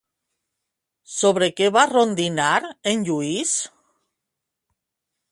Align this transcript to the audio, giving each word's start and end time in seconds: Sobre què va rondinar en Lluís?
Sobre 1.15 1.49
què 1.59 1.67
va 1.75 1.83
rondinar 1.91 2.47
en 2.93 3.03
Lluís? 3.09 3.53